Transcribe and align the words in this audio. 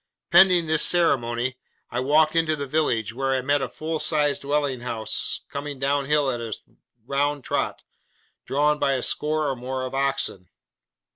Pending 0.31 0.65
this 0.65 0.81
ceremony, 0.83 1.59
I 1.91 1.99
walked 1.99 2.35
into 2.35 2.55
the 2.55 2.65
village, 2.65 3.13
where 3.13 3.35
I 3.35 3.43
met 3.43 3.61
a 3.61 3.69
full 3.69 3.99
sized 3.99 4.41
dwelling 4.41 4.81
house 4.81 5.41
coming 5.51 5.77
down 5.77 6.05
hill 6.05 6.31
at 6.31 6.41
a 6.41 6.53
round 7.05 7.43
trot, 7.43 7.83
drawn 8.43 8.79
by 8.79 8.93
a 8.93 9.03
score 9.03 9.47
or 9.47 9.55
more 9.55 9.85
of 9.85 9.93
oxen. 9.93 10.49